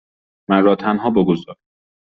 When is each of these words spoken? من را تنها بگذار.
من 0.49 0.63
را 0.65 0.75
تنها 0.75 1.09
بگذار. 1.09 1.55